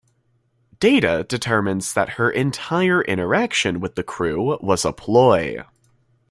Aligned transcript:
Data 0.79 1.27
determines 1.29 1.93
that 1.93 2.13
her 2.17 2.31
entire 2.31 3.03
interaction 3.03 3.79
with 3.79 3.93
the 3.93 4.01
crew 4.01 4.57
was 4.59 4.83
a 4.83 4.91
ploy. 4.91 5.63